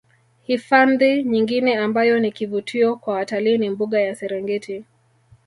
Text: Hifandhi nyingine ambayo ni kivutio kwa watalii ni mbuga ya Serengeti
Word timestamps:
Hifandhi 0.43 1.23
nyingine 1.23 1.77
ambayo 1.77 2.19
ni 2.19 2.31
kivutio 2.31 2.95
kwa 2.95 3.13
watalii 3.13 3.57
ni 3.57 3.69
mbuga 3.69 3.99
ya 4.01 4.15
Serengeti 4.15 4.85